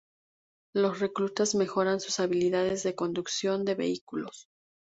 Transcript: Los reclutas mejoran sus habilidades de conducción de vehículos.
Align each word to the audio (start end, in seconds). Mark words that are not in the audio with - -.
Los 0.73 0.99
reclutas 0.99 1.53
mejoran 1.53 1.99
sus 1.99 2.19
habilidades 2.19 2.81
de 2.81 2.95
conducción 2.95 3.65
de 3.65 3.75
vehículos. 3.75 4.49